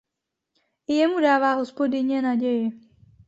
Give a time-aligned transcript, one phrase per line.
[0.87, 2.71] I jemu dává hospodyně naději.